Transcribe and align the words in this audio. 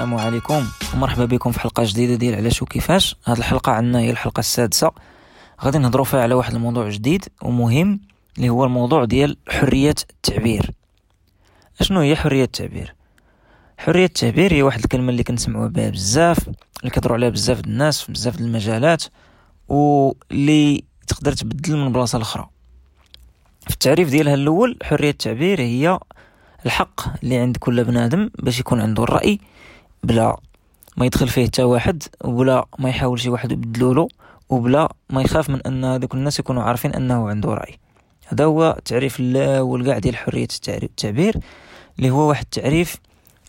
السلام 0.00 0.20
عليكم 0.20 0.66
ومرحبا 0.94 1.24
بكم 1.24 1.52
في 1.52 1.60
حلقة 1.60 1.82
جديدة 1.86 2.14
ديال 2.14 2.34
علاش 2.34 2.62
وكيفاش. 2.62 3.16
هاد 3.26 3.36
الحلقة 3.36 3.72
عندنا 3.72 3.98
هي 3.98 4.10
الحلقة 4.10 4.40
السادسة. 4.40 4.90
غادي 5.64 5.78
نهضروا 5.78 6.04
فيها 6.04 6.20
على 6.20 6.34
واحد 6.34 6.54
الموضوع 6.54 6.88
جديد 6.88 7.24
ومهم 7.42 8.00
اللي 8.36 8.48
هو 8.48 8.64
الموضوع 8.64 9.04
ديال 9.04 9.36
حرية 9.48 9.94
التعبير. 10.10 10.70
أشنو 11.80 12.00
هي 12.00 12.16
حرية 12.16 12.44
التعبير؟ 12.44 12.94
حرية 13.78 14.04
التعبير 14.04 14.52
هي 14.52 14.62
واحد 14.62 14.80
الكلمة 14.80 15.10
اللي 15.10 15.22
كنسمعوها 15.22 15.68
بها 15.68 15.90
بزاف 15.90 16.48
اللي 16.80 16.90
كيهضروا 16.90 17.16
عليها 17.16 17.28
بزاف 17.28 17.60
الناس 17.60 18.02
في 18.02 18.12
بزاف 18.12 18.40
المجالات 18.40 19.04
واللي 19.68 20.84
تقدر 21.06 21.32
تبدل 21.32 21.76
من 21.76 21.92
بلاصة 21.92 22.16
الاخرى 22.16 22.48
في 23.66 23.70
التعريف 23.70 24.10
ديالها 24.10 24.34
الأول 24.34 24.78
حرية 24.82 25.10
التعبير 25.10 25.60
هي 25.60 25.98
الحق 26.66 27.22
اللي 27.22 27.36
عند 27.36 27.56
كل 27.56 27.84
بنادم 27.84 28.30
باش 28.38 28.60
يكون 28.60 28.80
عنده 28.80 29.02
الرأي 29.02 29.38
بلا 30.02 30.36
ما 30.96 31.06
يدخل 31.06 31.28
فيه 31.28 31.46
حتى 31.46 31.62
واحد 31.62 32.02
وبلا 32.24 32.66
ما 32.78 32.88
يحاول 32.88 33.20
شي 33.20 33.30
واحد 33.30 33.52
يبدلو 33.52 33.92
له 33.92 34.08
وبلا 34.48 34.92
ما 35.10 35.22
يخاف 35.22 35.50
من 35.50 35.60
أن 35.66 35.84
هذوك 35.84 36.14
الناس 36.14 36.38
يكونوا 36.38 36.62
عارفين 36.62 36.94
أنه 36.94 37.28
عنده 37.28 37.54
رأي. 37.54 37.78
هذا 38.26 38.44
هو 38.44 38.74
التعريف 38.78 39.20
الأول 39.20 39.86
كاع 39.86 39.98
ديال 39.98 40.16
حرية 40.16 40.48
التعبير 40.68 41.36
اللي 41.98 42.10
هو 42.10 42.28
واحد 42.28 42.44
التعريف 42.44 42.96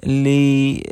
اللي 0.03 0.83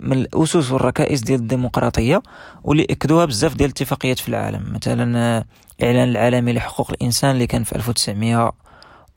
من 0.00 0.12
الأسس 0.12 0.70
والركائز 0.70 1.20
ديال 1.20 1.40
الديمقراطية 1.40 2.22
واللي 2.64 2.86
أكدوها 2.90 3.24
بزاف 3.24 3.54
ديال 3.54 3.70
الاتفاقيات 3.70 4.18
في 4.18 4.28
العالم. 4.28 4.72
مثلا 4.72 5.44
الاعلان 5.80 6.08
العالمي 6.08 6.52
لحقوق 6.52 6.90
الإنسان 6.90 7.30
اللي 7.30 7.46
كان 7.46 7.64
في 7.64 7.76
1900 7.76 8.52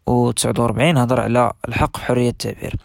و49 0.10 0.98
هضر 0.98 1.22
على 1.22 1.52
الحق 1.68 1.98
في 1.98 2.06
حرية 2.06 2.30
التعبير. 2.30 2.76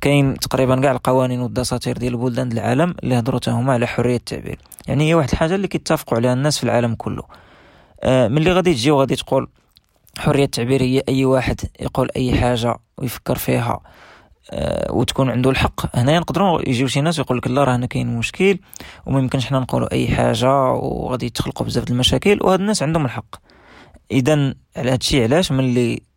كاين 0.00 0.38
تقريبا 0.38 0.80
كاع 0.80 0.92
القوانين 0.92 1.40
والدساتير 1.40 1.98
ديال 1.98 2.12
البلدان 2.12 2.52
العالم 2.52 2.94
اللي 3.02 3.18
هضروا 3.18 3.40
هما 3.48 3.72
على 3.72 3.86
حرية 3.86 4.16
التعبير. 4.16 4.58
يعني 4.88 5.08
هي 5.08 5.14
واحد 5.14 5.30
الحاجة 5.30 5.54
اللي 5.54 5.68
كيتفقوا 5.68 6.18
عليها 6.18 6.32
الناس 6.32 6.58
في 6.58 6.64
العالم 6.64 6.94
كله. 6.94 7.22
آه 8.02 8.28
ملي 8.28 8.52
غادي 8.52 8.74
تجي 8.74 8.90
وغادي 8.90 9.16
تقول 9.16 9.48
حرية 10.18 10.44
التعبير 10.44 10.82
هي 10.82 11.02
أي 11.08 11.24
واحد 11.24 11.60
يقول 11.80 12.08
أي 12.16 12.34
حاجة 12.40 12.76
ويفكر 12.98 13.38
فيها 13.38 13.80
آه 14.50 14.92
وتكون 14.92 15.30
عنده 15.30 15.50
الحق. 15.50 15.96
هنا 15.96 16.14
يقدروا 16.14 16.68
يجيو 16.68 16.86
شي 16.86 17.00
ناس 17.00 17.18
يقول 17.18 17.38
لك 17.38 17.46
لا 17.48 17.64
راه 17.64 17.76
هنا 17.76 17.86
كاين 17.86 18.16
مشكل 18.18 18.58
وما 19.06 19.18
يمكنش 19.18 19.46
حنا 19.46 19.58
نقولوا 19.58 19.92
أي 19.92 20.08
حاجة 20.08 20.70
وغادي 20.72 21.26
يتخلقوا 21.26 21.66
بزاف 21.66 21.90
المشاكل 21.90 22.38
وهاد 22.42 22.60
الناس 22.60 22.82
عندهم 22.82 23.04
الحق. 23.04 23.36
اذا 24.10 24.54
على 24.76 24.90
هادشي 24.90 25.22
علاش 25.22 25.52
ملي 25.52 26.07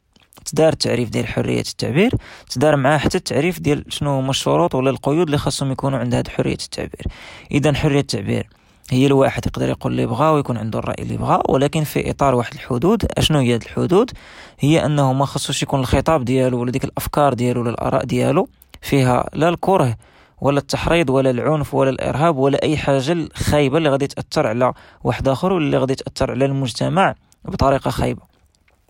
تدار 0.45 0.73
التعريف 0.73 1.09
ديال 1.09 1.28
حرية 1.28 1.59
التعبير 1.59 2.11
تدار 2.50 2.75
معاه 2.75 2.97
حتى 2.97 3.17
التعريف 3.17 3.59
ديال 3.59 3.86
شنو 3.89 4.20
هما 4.20 4.30
الشروط 4.30 4.75
ولا 4.75 4.89
القيود 4.89 5.25
اللي 5.25 5.38
خاصهم 5.38 5.72
يكونوا 5.72 6.00
عند 6.00 6.16
هاد 6.16 6.28
حرية 6.28 6.53
التعبير. 6.53 7.06
إذا 7.52 7.73
حرية 7.73 8.00
التعبير 8.00 8.48
هي 8.92 9.06
الواحد 9.06 9.45
يقدر 9.48 9.70
يقول 9.70 9.92
اللي 9.92 10.06
بغا 10.06 10.30
ويكون 10.30 10.58
عنده 10.58 10.80
الرأي 10.80 11.03
اللي 11.03 11.17
بغا 11.17 11.52
ولكن 11.52 11.83
في 11.83 12.09
إطار 12.09 12.36
واحد 12.36 12.53
الحدود. 12.53 13.06
أشنو 13.17 13.39
هي 13.39 13.53
هاد 13.53 13.61
الحدود؟ 13.61 14.11
هي 14.59 14.86
أنه 14.86 15.14
ما 15.14 15.25
خصوش 15.25 15.64
يكون 15.64 15.80
الخطاب 15.80 16.25
ديالو 16.25 16.61
ولا 16.61 16.72
ديك 16.72 16.83
الأفكار 16.83 17.33
ديالو 17.33 17.61
ولا 17.61 17.70
الآراء 17.70 18.05
ديالو 18.05 18.48
فيها 18.81 19.30
لا 19.33 19.50
الكره 19.50 19.95
ولا 20.42 20.59
التحريض 20.59 21.09
ولا 21.09 21.30
العنف 21.30 21.73
ولا 21.73 21.89
الإرهاب 21.89 22.38
ولا 22.38 22.64
أي 22.64 22.78
حاجة 22.78 23.28
خايبه 23.33 23.78
اللي 23.78 23.89
غادي 23.89 24.08
تأثر 24.08 24.48
على 24.48 24.73
واحد 25.03 25.28
آخر 25.28 25.53
ولا 25.53 25.80
غادي 25.80 25.95
تأثر 25.95 26.31
على 26.31 26.45
المجتمع 26.45 27.16
بطريقة 27.45 27.92
خايبة. 27.92 28.31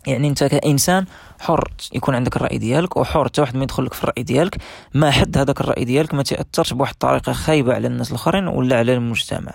يعني 0.06 0.28
انت 0.28 0.44
كإنسان 0.44 1.04
حر 1.40 1.68
يكون 1.94 2.14
عندك 2.14 2.36
الرأي 2.36 2.58
ديالك 2.58 2.96
وحر 2.96 3.24
حتى 3.24 3.40
واحد 3.40 3.56
ما 3.56 3.62
يدخل 3.62 3.84
لك 3.84 3.94
في 3.94 4.04
الرأي 4.04 4.22
ديالك 4.22 4.56
ما 4.94 5.10
حد 5.10 5.38
هذاك 5.38 5.60
الرأي 5.60 5.84
ديالك 5.84 6.14
ما 6.14 6.22
تاثرش 6.22 6.72
بواحد 6.72 6.92
الطريقة 6.92 7.32
خايبة 7.32 7.74
على 7.74 7.86
الناس 7.86 8.10
الآخرين 8.10 8.46
ولا 8.46 8.78
على 8.78 8.94
المجتمع. 8.94 9.52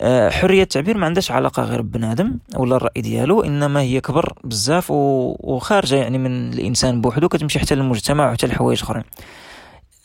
أه 0.00 0.30
حرية 0.30 0.62
التعبير 0.62 0.98
ما 0.98 1.06
عندهاش 1.06 1.30
علاقة 1.30 1.62
غير 1.62 1.82
ببنادم 1.82 2.38
ولا 2.56 2.76
الرأي 2.76 3.00
ديالو 3.00 3.42
إنما 3.42 3.80
هي 3.80 4.00
كبر 4.00 4.32
بزاف 4.44 4.86
وخارجة 4.90 5.96
يعني 5.96 6.18
من 6.18 6.52
الإنسان 6.52 7.00
بوحدو 7.00 7.28
كتمشي 7.28 7.58
حتى 7.58 7.74
للمجتمع 7.74 8.30
وحتى 8.30 8.46
لحوايج 8.46 8.82
أخرين. 8.82 9.04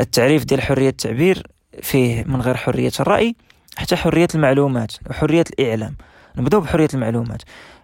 التعريف 0.01 0.45
ديال 0.45 0.61
حرية 0.61 0.89
التعبير 0.89 1.47
فيه 1.81 2.23
من 2.23 2.41
غير 2.41 2.57
حرية 2.57 2.91
الرأي 2.99 3.35
حتى 3.77 3.95
حرية 3.95 4.27
المعلومات 4.35 4.91
وحريه 5.09 5.43
الإعلام. 5.59 5.95
نبداو 6.35 6.61
بحرية 6.61 6.87
المعلومات. 6.93 7.41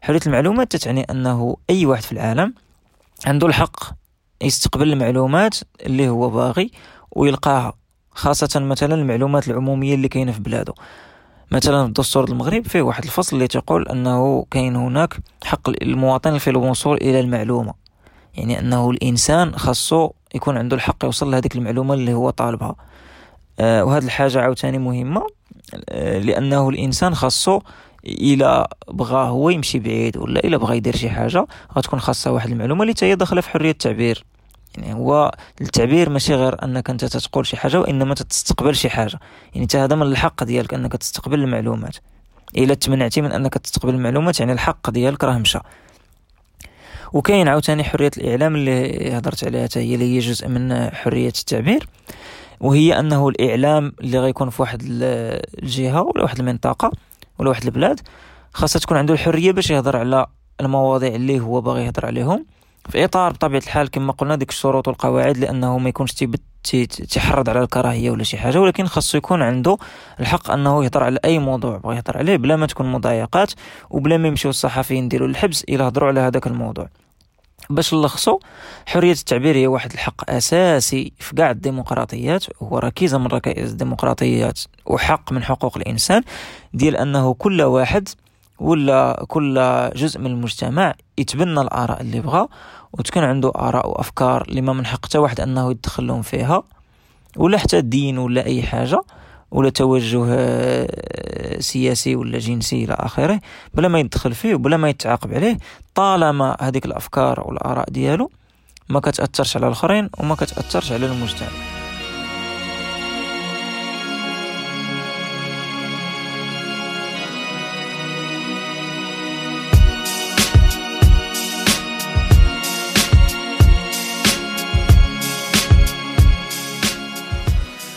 حريه 0.07 0.19
المعلومات 0.27 0.71
تتعني 0.71 1.01
أنه 1.01 1.57
أي 1.69 1.85
واحد 1.85 2.03
في 2.03 2.11
العالم 2.11 2.53
عنده 3.25 3.47
الحق 3.47 3.75
يستقبل 4.41 4.93
المعلومات 4.93 5.55
اللي 5.85 6.09
هو 6.09 6.29
باغي 6.29 6.71
ويلقاها 7.11 7.73
خاصة 8.11 8.59
مثلا 8.59 8.95
المعلومات 8.95 9.47
العمومية 9.47 9.95
اللي 9.95 10.07
كاينة 10.07 10.31
في 10.31 10.39
بلاده. 10.39 10.73
مثلا 11.51 11.85
في 11.85 11.91
دستور 11.91 12.29
المغرب 12.29 12.67
فيه 12.67 12.81
واحد 12.81 13.03
الفصل 13.03 13.35
اللي 13.35 13.47
تقول 13.47 13.87
أنه 13.87 14.45
كاين 14.51 14.75
هناك 14.75 15.17
حق 15.43 15.69
المواطن 15.69 16.37
في 16.37 16.49
الوصول 16.49 16.97
إلى 16.97 17.19
المعلومة. 17.19 17.73
يعني 18.33 18.59
أنه 18.59 18.89
الإنسان 18.89 19.55
خاصو 19.55 20.11
يكون 20.35 20.57
عنده 20.57 20.75
الحق 20.75 21.05
يوصل 21.05 21.31
لهذيك 21.31 21.55
المعلومة 21.55 21.93
اللي 21.93 22.13
هو 22.13 22.29
طالبها. 22.29 22.75
آه 23.59 23.83
وهذه 23.83 24.05
الحاجة 24.05 24.41
عاوتاني 24.41 24.77
مهمة 24.77 25.27
آه 25.89 26.19
لأنه 26.19 26.69
الإنسان 26.69 27.15
خاصو 27.15 27.61
إلا 28.07 28.69
بغى 28.87 29.29
هو 29.29 29.49
يمشي 29.49 29.79
بعيد 29.79 30.17
ولا 30.17 30.39
إلا 30.39 30.57
بغى 30.57 30.77
يدير 30.77 30.95
شي 30.95 31.09
حاجة 31.09 31.47
غتكون 31.77 31.99
خاصها 31.99 32.31
واحد 32.31 32.49
المعلومة 32.49 32.83
اللي 32.83 32.93
هي 33.01 33.15
داخلة 33.15 33.41
في 33.41 33.49
حرية 33.49 33.71
التعبير. 33.71 34.23
يعني 34.77 34.93
هو 34.93 35.31
التعبير 35.61 36.09
ماشي 36.09 36.35
غير 36.35 36.63
أنك 36.63 36.89
أنت 36.89 37.05
تتقول 37.05 37.45
شي 37.45 37.57
حاجة 37.57 37.79
وإنما 37.79 38.13
تستقبل 38.15 38.75
شي 38.75 38.89
حاجة. 38.89 39.19
يعني 39.55 39.67
هذا 39.75 39.95
من 39.95 40.01
الحق 40.01 40.43
ديالك 40.43 40.73
أنك 40.73 40.93
تستقبل 40.93 41.39
المعلومات. 41.39 41.95
إلا 42.57 42.73
تمنعتي 42.73 43.21
من 43.21 43.31
أنك 43.31 43.53
تستقبل 43.53 43.93
المعلومات 43.93 44.39
يعني 44.39 44.51
الحق 44.51 44.89
ديالك 44.89 45.23
راه 45.23 45.37
مشى. 45.37 45.59
وكاين 47.13 47.47
عاوتاني 47.47 47.83
حرية 47.83 48.11
الإعلام 48.17 48.55
اللي 48.55 49.17
هضرت 49.17 49.43
عليها 49.43 49.63
حتى 49.63 49.79
هي 49.79 49.93
اللي 49.93 50.15
هي 50.15 50.19
جزء 50.19 50.47
من 50.47 50.89
حرية 50.89 51.27
التعبير 51.27 51.87
وهي 52.59 52.99
أنه 52.99 53.29
الإعلام 53.29 53.93
اللي 54.01 54.19
غيكون 54.19 54.49
في 54.49 54.61
واحد 54.61 54.81
الجهة 54.83 56.01
ولا 56.01 56.23
واحد 56.23 56.39
المنطقة 56.39 56.91
ولا 57.39 57.49
واحد 57.49 57.63
البلاد 57.63 57.99
خاصها 58.53 58.79
تكون 58.79 58.97
عنده 58.97 59.13
الحرية 59.13 59.51
باش 59.51 59.69
يهضر 59.69 59.97
على 59.97 60.25
المواضيع 60.61 61.15
اللي 61.15 61.39
هو 61.39 61.61
باغي 61.61 61.85
يهضر 61.85 62.05
عليهم. 62.05 62.45
في 62.89 63.05
إطار 63.05 63.31
بطبيعة 63.31 63.59
الحال 63.59 63.89
كما 63.89 64.13
قلنا 64.13 64.35
ديك 64.35 64.49
الشروط 64.49 64.87
والقواعد 64.87 65.37
لأنه 65.37 65.77
ما 65.77 65.89
يكونش 65.89 66.13
تيحرض 67.09 67.49
على 67.49 67.63
الكراهية 67.63 68.11
ولا 68.11 68.23
شي 68.23 68.37
حاجة 68.37 68.61
ولكن 68.61 68.85
خاصو 68.85 69.17
يكون 69.17 69.41
عنده 69.41 69.77
الحق 70.19 70.51
أنه 70.51 70.83
يهضر 70.83 71.03
على 71.03 71.19
أي 71.25 71.39
موضوع 71.39 71.77
بغى 71.77 71.95
يهضر 71.95 72.17
عليه 72.17 72.37
بلا 72.37 72.55
ما 72.55 72.65
تكون 72.65 72.91
مضايقات 72.91 73.51
وبلا 73.89 74.17
ما 74.17 74.27
يمشيو 74.27 74.49
الصحفيين 74.49 75.05
يديروا 75.05 75.27
الحبس 75.27 75.63
الا 75.63 75.87
هضروا 75.87 76.07
على 76.07 76.19
هذاك 76.19 76.47
الموضوع. 76.47 76.89
باش 77.69 77.93
نلخصو 77.93 78.39
حرية 78.85 79.11
التعبير 79.11 79.55
هي 79.55 79.67
واحد 79.67 79.93
الحق 79.93 80.29
أساسي 80.31 81.11
في 81.19 81.35
كاع 81.35 81.51
الديمقراطيات 81.51 82.43
هو 82.63 82.77
ركيزة 82.77 83.17
من 83.17 83.27
ركائز 83.27 83.71
الديمقراطيات 83.71 84.59
وحق 84.85 85.31
من 85.31 85.43
حقوق 85.43 85.77
الإنسان 85.77 86.21
ديال 86.73 86.97
أنه 86.97 87.33
كل 87.33 87.61
واحد 87.61 88.09
ولا 88.59 89.25
كل 89.27 89.55
جزء 89.95 90.19
من 90.19 90.25
المجتمع 90.25 90.93
يتبنى 91.17 91.61
الآراء 91.61 92.01
اللي 92.01 92.19
بغا 92.21 92.47
وتكون 92.93 93.23
عنده 93.23 93.51
آراء 93.55 93.89
وأفكار 93.89 94.41
اللي 94.41 94.61
ما 94.61 94.73
من 94.73 94.85
حق 94.85 95.05
حتى 95.05 95.17
واحد 95.17 95.41
أنه 95.41 95.71
يدخل 95.71 96.07
لهم 96.07 96.21
فيها 96.21 96.63
ولا 97.37 97.57
حتى 97.57 97.77
الدين 97.77 98.17
ولا 98.17 98.45
أي 98.45 98.63
حاجة. 98.63 99.01
ولا 99.51 99.69
توجه 99.69 100.25
آه، 100.29 101.59
سياسي 101.59 102.15
ولا 102.15 102.39
جنسي 102.39 102.83
إلى 102.83 102.93
آخره 102.93 103.39
بلا 103.73 103.87
ما 103.87 103.99
يدخل 103.99 104.33
فيه 104.33 104.55
وبلا 104.55 104.77
ما 104.77 104.89
يتعاقب 104.89 105.33
عليه 105.33 105.57
طالما 105.95 106.57
هذيك 106.61 106.85
الأفكار 106.85 107.43
والاراء 107.47 107.89
ديالو 107.89 108.31
ما 108.89 108.99
كتأثرش 108.99 109.57
على 109.57 109.65
الآخرين 109.65 110.09
وما 110.19 110.35
كتأثرش 110.35 110.91
على 110.91 111.05
المجتمع. 111.05 111.47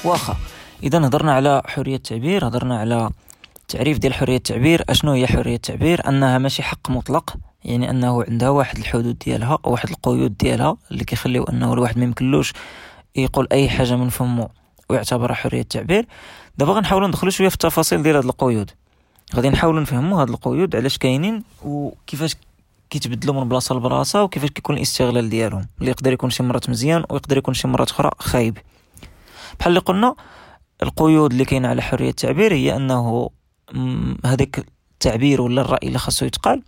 واخا 0.05 0.37
إذا 0.83 0.99
هضرنا 0.99 1.33
على 1.33 1.63
حرية 1.67 1.97
التعبير 1.97 2.49
هضرنا 2.49 2.79
على 2.79 3.11
تعريف 3.69 3.99
ديال 3.99 4.15
حرية 4.15 4.37
التعبير 4.37 4.85
أشنو 4.89 5.13
هي 5.13 5.27
حرية 5.27 5.55
التعبير؟ 5.55 6.09
أنها 6.09 6.39
ماشي 6.39 6.63
حق 6.63 6.91
مطلق 6.91 7.37
يعني 7.65 7.91
أنه 7.91 8.25
عندها 8.29 8.49
واحد 8.49 8.79
الحدود 8.79 9.19
ديالها 9.19 9.59
واحد 9.65 9.91
القيود 9.91 10.37
ديالها 10.37 10.77
اللي 10.91 11.05
كيخليو 11.05 11.45
أنه 11.45 11.73
الواحد 11.73 11.99
ما 11.99 12.05
يمكنلوش 12.05 12.53
يقول 13.17 13.49
أي 13.53 13.69
حاجة 13.69 13.97
من 13.97 14.09
فمه 14.09 14.49
ويعتبرها 14.89 15.35
حرية 15.35 15.61
التعبير. 15.61 16.07
دابا 16.59 16.73
غنحاولوا 16.73 17.09
ندخلوا 17.09 17.31
شوية 17.31 17.49
في 17.49 17.55
التفاصيل 17.55 18.03
ديال 18.03 18.17
هاد 18.17 18.25
القيود. 18.25 18.71
غادي 19.35 19.51
نحاولوا 19.51 19.81
نفهموا 19.81 20.23
هاد 20.23 20.29
القيود 20.29 20.77
علاش 20.77 20.99
كاينين 20.99 21.43
وكيفاش 21.65 22.37
كيتبدلوا 22.91 23.35
من 23.35 23.49
بلاصة 23.49 23.75
لبلاصة 23.75 24.23
وكيفاش 24.23 24.51
كيكون 24.51 24.77
الاستغلال 24.77 25.31
ديالهم. 25.31 25.67
اللي 25.81 25.91
يقدر 25.91 26.13
يكون 26.13 26.31
شي 26.31 26.43
مرات 26.43 26.71
مزيان 26.71 27.05
ويقدر 27.11 27.39
يكون 27.39 27.55
شي 27.55 27.69
مرات 27.69 27.91
أخرى 27.91 28.11
خايب. 28.19 28.59
بحال 29.59 29.69
اللي 29.69 29.81
قلنا 29.81 30.15
القيود 30.83 31.33
اللي 31.33 31.45
كاينة 31.45 31.69
على 31.69 31.83
حرية 31.83 32.11
التعبير 32.11 32.53
هي 32.53 32.77
أنه 32.77 33.31
هذاك 34.25 34.67
التعبير 34.93 35.43
ولا 35.43 35.61
الرأي 35.61 35.89
اللي 35.89 35.99
خاصو 35.99 36.27
يتقال 36.27 36.63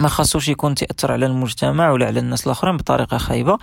ما 0.00 0.08
خاصوش 0.08 0.48
يكون 0.48 0.74
تأثر 0.74 1.12
على 1.12 1.26
المجتمع 1.26 1.90
ولا 1.90 2.06
على 2.06 2.20
الناس 2.20 2.46
الآخرين 2.46 2.76
بطريقة 2.76 3.18
خايبة. 3.18 3.58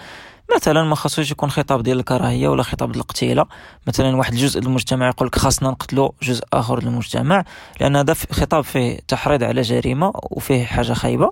مثلا 0.55 0.83
ما 0.83 0.95
خاصوش 0.95 1.31
يكون 1.31 1.51
خطاب 1.51 1.83
ديال 1.83 1.99
الكراهية 1.99 2.47
ولا 2.47 2.63
خطاب 2.63 2.95
القتيلة. 2.95 3.45
مثلا 3.87 4.15
واحد 4.15 4.33
الجزء 4.33 4.59
المجتمع 4.59 5.07
يقول 5.07 5.27
لك 5.27 5.39
خاصنا 5.39 5.69
نقتلوا 5.69 6.09
جزء 6.23 6.43
آخر 6.53 6.77
المجتمع 6.77 7.43
لأن 7.79 7.95
هذا 7.95 8.13
خطاب 8.13 8.63
فيه 8.63 8.99
تحريض 9.07 9.43
على 9.43 9.61
جريمة 9.61 10.11
وفيه 10.15 10.65
حاجة 10.65 10.93
خايبة. 10.93 11.31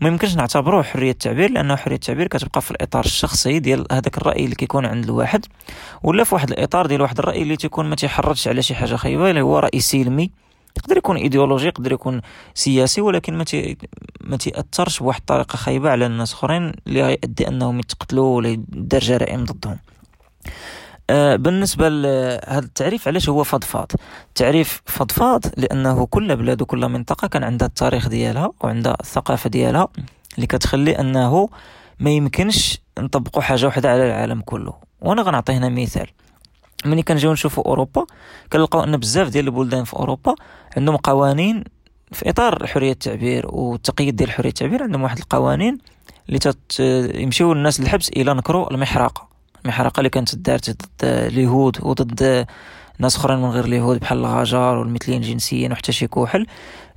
ما 0.00 0.08
يمكنش 0.08 0.36
نعتبروه 0.36 0.82
حرية 0.82 1.10
التعبير 1.10 1.50
لأنه 1.50 1.76
حرية 1.76 1.94
التعبير 1.94 2.26
كتبقى 2.26 2.62
في 2.62 2.70
الإطار 2.70 3.04
الشخصي 3.04 3.58
ديال 3.58 3.86
هذاك 3.92 4.18
الرأي 4.18 4.44
اللي 4.44 4.54
كيكون 4.54 4.86
عند 4.86 5.04
الواحد 5.04 5.46
ولا 6.02 6.24
في 6.24 6.34
واحد 6.34 6.50
الإطار 6.50 6.86
ديال 6.86 7.02
واحد 7.02 7.18
الرأي 7.18 7.42
اللي 7.42 7.56
تيكون 7.56 7.86
ما 7.86 7.96
تيحرضش 7.96 8.48
على 8.48 8.62
شي 8.62 8.74
حاجة 8.74 8.96
خايبة 8.96 9.30
اللي 9.30 9.40
هو 9.40 9.58
رأي 9.58 9.80
سلمي 9.80 10.30
يقدر 10.76 10.96
يكون 10.96 11.16
إيديولوجي 11.16 11.66
يقدر 11.66 11.92
يكون 11.92 12.20
سياسي 12.54 13.00
ولكن 13.00 13.38
ما 13.38 13.44
تي 13.44 13.76
ما 14.20 14.36
تاثرش 14.36 15.00
بواحد 15.00 15.20
الطريقة 15.20 15.56
خايبة 15.56 15.90
على 15.90 16.06
الناس 16.06 16.32
أخرين 16.32 16.72
اللي 16.86 17.02
غيؤدي 17.02 17.48
أنهم 17.48 17.78
يتقتلوا 17.78 18.36
ولا 18.36 18.48
يدار 18.48 19.00
جرائم 19.00 19.44
ضدهم. 19.44 19.78
بالنسبة 21.10 21.88
لهذا 21.88 22.58
التعريف 22.58 23.08
علاش 23.08 23.28
هو 23.28 23.44
فضفاض؟ 23.44 23.92
تعريف 24.34 24.82
فضفاض 24.86 25.44
لأنه 25.56 26.06
كل 26.06 26.36
بلاد 26.36 26.62
وكل 26.62 26.88
منطقة 26.88 27.28
كان 27.28 27.44
عندها 27.44 27.68
التاريخ 27.68 28.08
ديالها 28.08 28.52
وعندها 28.60 28.96
الثقافة 29.00 29.50
ديالها 29.50 29.88
اللي 30.36 30.46
كتخلي 30.46 30.98
أنه 31.00 31.48
ما 32.00 32.10
يمكنش 32.10 32.78
نطبقوا 32.98 33.42
حاجة 33.42 33.66
واحدة 33.66 33.90
على 33.90 34.06
العالم 34.06 34.40
كله. 34.40 34.74
وأنا 35.00 35.22
غنعطي 35.22 35.52
هنا 35.52 35.68
مثال. 35.68 36.06
ملي 36.84 37.02
كنجيو 37.02 37.32
نشوفوا 37.32 37.64
أوروبا 37.66 38.06
كنلقاو 38.52 38.84
أن 38.84 38.96
بزاف 38.96 39.28
ديال 39.28 39.46
البلدان 39.46 39.84
في 39.84 39.94
أوروبا 39.94 40.34
عندهم 40.76 40.96
قوانين 40.96 41.64
في 42.12 42.30
إطار 42.30 42.66
حرية 42.66 42.92
التعبير 42.92 43.46
والتقييد 43.46 44.16
ديال 44.16 44.30
حرية 44.30 44.48
التعبير 44.48 44.82
عندهم 44.82 45.02
واحد 45.02 45.18
القوانين 45.18 45.78
اللي 46.28 46.38
تت 46.38 46.80
يمشيو 47.14 47.52
الناس 47.52 47.80
للحبس 47.80 48.08
إلى 48.08 48.34
نكرو 48.34 48.70
المحرقه 48.70 49.28
المحرقه 49.66 50.00
اللي 50.00 50.10
كانت 50.10 50.34
دارت 50.34 50.70
ضد 50.70 51.04
اليهود 51.04 51.78
وضد 51.82 52.46
ناس 52.98 53.16
أخرين 53.16 53.38
من 53.38 53.50
غير 53.50 53.64
اليهود 53.64 54.00
بحال 54.00 54.18
الغجر 54.18 54.76
والمثليين 54.76 55.22
الجنسيين 55.22 55.72
وحتى 55.72 55.92
شي 55.92 56.06
كحل 56.06 56.46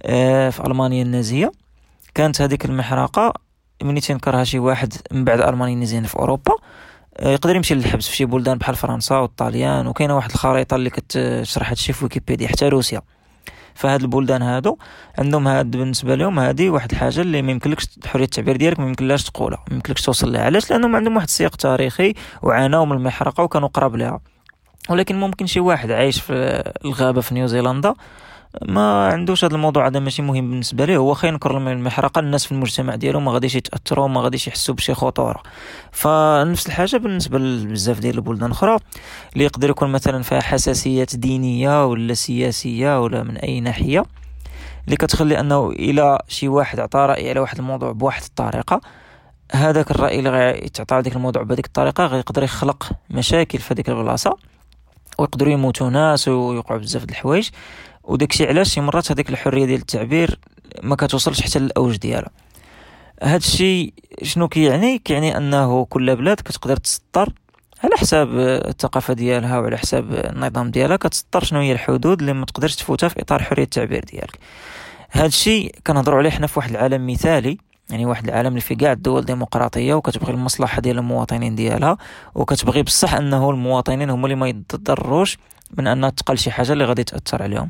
آه، 0.03 0.49
في 0.49 0.67
ألمانيا 0.67 1.03
النازية. 1.03 1.51
كانت 2.15 2.41
هذيك 2.41 2.65
المحرقة 2.65 3.33
ملي 3.83 4.01
تنكرها 4.01 4.43
شي 4.43 4.59
واحد 4.59 4.93
من 5.11 5.23
بعد 5.23 5.41
ألمانيا 5.41 5.73
النازيه 5.73 5.99
في 5.99 6.15
أوروبا. 6.15 6.53
آه، 7.17 7.29
يقدر 7.29 7.55
يمشي 7.55 7.75
للحبس 7.75 8.07
في 8.07 8.15
شي 8.15 8.25
بلدان 8.25 8.57
بحال 8.57 8.75
فرنسا 8.75 9.15
والطاليان 9.15 9.87
وكاينة 9.87 10.15
واحد 10.15 10.31
الخريطة 10.31 10.75
اللي 10.75 10.89
كتشرح 10.89 11.69
هادشي 11.69 11.93
في 11.93 12.05
ويكيبيديا 12.05 12.47
حتى 12.47 12.69
روسيا. 12.69 13.01
فهاد 13.79 14.01
البلدان 14.01 14.41
هادو 14.41 14.77
عندهم 15.17 15.47
هاد 15.47 15.71
بالنسبة 15.71 16.15
لهم 16.15 16.39
هادي 16.39 16.69
واحد 16.69 16.91
الحاجة 16.91 17.21
اللي 17.21 17.41
ما 17.41 17.51
يمكنلكش 17.51 17.87
حريه 18.05 18.23
التعبير 18.23 18.57
ديالك 18.57 18.79
ما 18.79 18.87
يمكنلاش 18.87 19.23
تقولها 19.23 19.63
ما 19.69 19.75
يمكنلكش 19.75 20.01
توصل 20.01 20.31
لها. 20.33 20.41
علاش؟ 20.41 20.71
لأنهم 20.71 20.95
عندهم 20.95 21.15
واحد 21.15 21.27
السياق 21.27 21.55
تاريخي 21.55 22.13
وعاناو 22.41 22.85
من 22.85 22.97
المحرقة 22.97 23.43
وكانوا 23.43 23.67
قراب 23.67 23.95
لها. 23.95 24.19
ولكن 24.89 25.19
ممكن 25.19 25.45
شي 25.45 25.59
واحد 25.59 25.91
عايش 25.91 26.21
في 26.21 26.63
الغابة 26.85 27.21
في 27.21 27.33
نيوزيلندا 27.33 27.93
ما 28.67 29.07
عندوش 29.07 29.45
هذا 29.45 29.55
الموضوع 29.55 29.87
هذا 29.87 29.99
ماشي 29.99 30.21
مهم 30.21 30.49
بالنسبة 30.49 30.85
ليه. 30.85 30.97
هو 30.97 31.13
خاين 31.13 31.33
ينكر 31.33 31.57
المحرقة 31.57 32.19
الناس 32.19 32.45
في 32.45 32.51
المجتمع 32.51 32.95
ديالو 32.95 33.19
ما 33.19 33.31
غاديش 33.31 33.55
يتأثروا 33.55 34.07
ما 34.07 34.21
غاديش 34.21 34.47
يحسوا 34.47 34.75
بشي 34.75 34.93
خطورة. 34.93 35.43
فنفس 35.91 36.67
الحاجة 36.67 36.97
بالنسبة 36.97 37.37
لبزاف 37.37 37.99
ديال 37.99 38.15
البلدان 38.15 38.51
أخرى 38.51 38.77
اللي 39.33 39.43
يقدر 39.43 39.69
يكون 39.69 39.91
مثلا 39.91 40.23
فيها 40.23 40.41
حساسيات 40.41 41.15
دينية 41.15 41.85
ولا 41.85 42.13
سياسية 42.13 43.03
ولا 43.03 43.23
من 43.23 43.37
أي 43.37 43.59
ناحية 43.59 44.03
اللي 44.85 44.97
كتخلي 44.97 45.39
أنه 45.39 45.69
إلى 45.69 46.19
شي 46.27 46.47
واحد 46.47 46.79
عطى 46.79 46.99
رأي 46.99 47.29
على 47.29 47.39
واحد 47.39 47.57
الموضوع 47.59 47.91
بواحد 47.91 48.23
الطريقة 48.23 48.81
هذاك 49.51 49.91
الرأي 49.91 50.19
اللي 50.19 50.29
غيتعطى 50.29 51.01
ديك 51.01 51.15
الموضوع 51.15 51.43
بهذيك 51.43 51.65
الطريقة 51.65 52.05
غيقدر 52.05 52.43
يخلق 52.43 52.91
مشاكل 53.09 53.59
في 53.59 53.73
هذيك 53.73 53.89
البلاصة 53.89 54.37
ويقدروا 55.19 55.53
يموتوا 55.53 55.89
ناس 55.89 56.27
ويوقعوا 56.27 56.79
بزاف 56.79 57.05
د 57.05 57.09
الحوايج. 57.09 57.49
وداكشي 58.09 58.47
علاش 58.47 58.73
شي 58.73 58.81
مرات 58.81 59.11
هذيك 59.11 59.29
الحرية 59.29 59.65
ديال 59.65 59.79
التعبير 59.79 60.39
ما 60.83 60.95
كتوصلش 60.95 61.41
حتى 61.41 61.59
للأوج 61.59 61.97
ديالها. 61.97 62.29
هذا 63.23 63.37
الشيء 63.37 63.93
شنو 64.23 64.47
كيعني؟ 64.47 64.97
كيعني 64.97 65.37
أنه 65.37 65.85
كل 65.85 66.15
بلاد 66.15 66.37
كتقدر 66.37 66.77
تسطر 66.77 67.33
على 67.83 67.95
حساب 67.97 68.29
الثقافة 68.39 69.13
ديالها 69.13 69.59
وعلى 69.59 69.77
حساب 69.77 70.13
النظام 70.13 70.71
ديالها 70.71 70.97
كتسطر 70.97 71.43
شنو 71.43 71.59
هي 71.59 71.71
الحدود 71.71 72.19
اللي 72.19 72.33
ما 72.33 72.45
تقدرش 72.45 72.75
تفوتها 72.75 73.09
في 73.09 73.21
إطار 73.21 73.43
حرية 73.43 73.63
التعبير 73.63 74.03
ديالك. 74.03 74.39
هذا 75.09 75.25
الشيء 75.25 75.75
كنهضروا 75.87 76.19
عليه 76.19 76.29
حنا 76.29 76.47
في 76.47 76.59
واحد 76.59 76.69
العالم 76.69 77.07
مثالي 77.07 77.57
يعني 77.89 78.05
واحد 78.05 78.27
العالم 78.27 78.47
اللي 78.47 78.61
فيه 78.61 78.77
كاع 78.77 78.91
الدول 78.91 79.25
ديمقراطية 79.25 79.93
وكتبغي 79.93 80.33
المصلحة 80.33 80.81
ديال 80.81 80.97
المواطنين 80.97 81.55
ديالها 81.55 81.97
وكتبغي 82.35 82.83
بصح 82.83 83.13
أنه 83.13 83.49
المواطنين 83.49 84.09
هما 84.09 84.25
اللي 84.25 84.35
ما 84.35 84.47
يتضرروش 84.49 85.37
من 85.77 85.87
انها 85.87 86.09
تقل 86.09 86.37
شي 86.37 86.51
حاجة 86.51 86.73
اللي 86.73 86.85
غادي 86.85 87.03
تأثر 87.03 87.43
عليهم. 87.43 87.69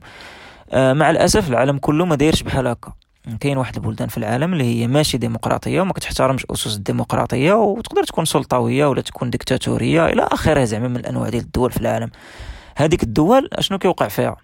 آه 0.71 0.93
مع 0.93 1.09
الأسف 1.09 1.49
العالم 1.49 1.77
كله 1.77 2.05
ما 2.05 2.15
دايرش 2.15 2.43
بحال 2.43 2.67
هكا. 2.67 2.93
كاين 3.39 3.57
واحد 3.57 3.75
البلدان 3.75 4.07
في 4.07 4.17
العالم 4.17 4.53
اللي 4.53 4.63
هي 4.63 4.87
ماشي 4.87 5.17
ديمقراطية 5.17 5.81
وما 5.81 5.93
كتحترمش 5.93 6.45
أسس 6.51 6.75
الديمقراطية 6.75 7.53
وتقدر 7.53 8.03
تكون 8.03 8.25
سلطوية 8.25 8.85
ولا 8.85 9.01
تكون 9.01 9.29
ديكتاتورية 9.29 10.05
إلى 10.05 10.27
اخره 10.31 10.63
زعما 10.63 10.87
من 10.87 10.95
الأنواع 10.95 11.29
ديال 11.29 11.43
الدول 11.43 11.71
في 11.71 11.77
العالم. 11.77 12.09
هذيك 12.75 13.03
الدول 13.03 13.49
أشنو 13.53 13.77
كيوقع 13.77 14.07
فيها؟ 14.07 14.35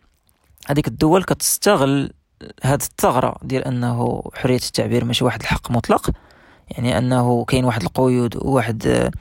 هذيك 0.67 0.87
الدول 0.87 1.23
كتستغل 1.23 2.11
هاد 2.63 2.81
الثغرة 2.81 3.35
ديال 3.41 3.65
أنه 3.65 4.23
حرية 4.33 4.55
التعبير 4.55 5.05
ماشي 5.05 5.25
واحد 5.25 5.41
الحق 5.41 5.71
مطلق 5.71 6.09
يعني 6.71 6.97
أنه 6.97 7.45
كاين 7.45 7.65
واحد 7.65 7.83
القيود 7.83 8.35
وواحد 8.35 9.11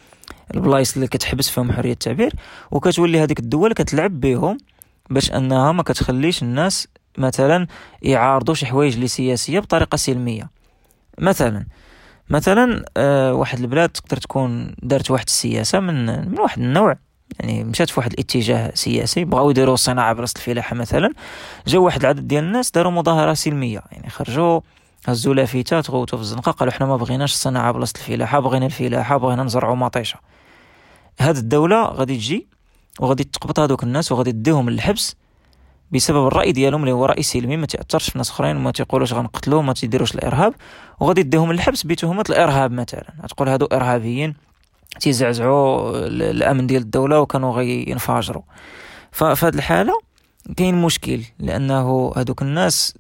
البلايص 0.55 0.95
اللي 0.95 1.07
كتحبس 1.07 1.51
فيهم 1.51 1.73
حرية 1.73 1.93
التعبير 1.93 2.33
وكتولي 2.71 3.21
هذيك 3.21 3.39
الدول 3.41 3.73
كتلعب 3.73 4.21
بهم 4.21 4.59
باش 5.11 5.33
أنها 5.33 5.73
ما 5.73 5.83
كتخليش 5.83 6.43
الناس 6.43 6.89
مثلا 7.19 7.67
يعارضوا 8.03 8.55
شي 8.55 8.67
حوايج 8.67 8.95
اللي 8.95 9.09
سياسية 9.09 9.61
بطريقة 9.61 9.97
سلمية. 9.97 10.51
مثلا 11.19 11.67
مثلا 12.31 12.85
آه 12.97 13.35
واحد 13.35 13.59
البلاد 13.59 13.89
تقدر 13.89 14.17
تكون 14.17 14.75
دارت 14.83 15.11
واحد 15.11 15.25
السياسة 15.27 15.81
من 15.81 16.29
من 16.31 16.39
واحد 16.41 16.59
النوع 16.59 16.97
يعني 17.41 17.65
مشات 17.65 17.91
في 17.91 18.01
واحد 18.01 18.13
الاتجاه 18.13 18.73
سياسي 18.75 19.25
بغاو 19.25 19.51
يديروا 19.51 19.77
صناعة 19.77 20.13
برأس 20.13 20.37
الفلاحة 20.37 20.77
مثلا 20.77 21.11
جاو 21.67 21.85
واحد 21.85 22.01
العدد 22.01 22.29
ديال 22.29 22.45
الناس 22.45 22.71
داروا 22.71 22.93
مظاهرة 22.93 23.35
سلمية 23.35 23.83
يعني 23.93 24.11
خرجوا 24.11 24.61
هزوا 25.07 25.35
لافتات 25.35 25.91
غوتوا 25.91 26.19
في 26.19 26.23
الزنقة 26.23 26.53
قالوا 26.53 26.73
حنا 26.73 26.87
ما 26.87 26.97
بغيناش 26.97 27.33
الصناعة 27.33 27.73
بلاصه 27.73 27.95
الفلاحة 27.97 28.41
بغينا 28.41 28.67
الفلاحة 28.67 29.17
بغينا 29.17 29.43
نزرعوا 29.43 29.77
مطيشة. 29.77 30.19
هاد 31.21 31.37
الدولة 31.37 31.85
غادي 31.85 32.17
تجي 32.17 32.47
وغادي 33.01 33.25
تقبط 33.25 33.61
هذوك 33.61 33.83
الناس 33.83 34.13
وغادي 34.13 34.33
تديهم 34.33 34.71
للحبس 34.71 35.17
بسبب 35.93 36.27
الرأي 36.27 36.53
ديالهم 36.53 36.81
اللي 36.81 36.93
هو 36.93 37.07
رأي 37.07 37.23
سلمي 37.23 37.57
ما 37.57 37.67
تاثرش 37.67 38.11
في 38.11 38.19
ناس 38.19 38.31
أخرين 38.31 38.57
وما 38.57 38.71
تيقولوش 38.71 39.13
غنقتلوا 39.13 39.63
ما 39.63 39.73
تيديروش 39.73 40.15
الإرهاب. 40.15 40.55
وغادي 41.01 41.23
تديهم 41.23 41.53
للحبس 41.53 41.83
بتهمة 41.83 42.25
الإرهاب 42.31 42.73
مثلا. 42.73 43.15
تقول 43.29 43.49
هادو 43.49 43.67
إرهابيين 43.67 44.35
تيزعزعوا 45.01 45.99
الأمن 46.07 46.67
ديال 46.67 46.83
الدولة 46.83 47.21
وكانوا 47.21 47.53
غينفجروا 47.53 48.43
ففي 49.13 49.49
الحالة 49.49 49.93
كاين 50.57 50.83
مشكل 50.83 51.21
لأنه 51.39 52.13
هذوك 52.17 52.43
الناس 52.43 52.95